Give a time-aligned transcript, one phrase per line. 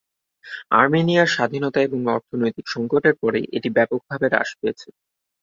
[0.73, 4.87] আর্মেনিয়ার স্বাধীনতা এবং অর্থনৈতিক সংকটের পরে, এটি ব্যাপকভাবে হ্রাস পেয়েছে।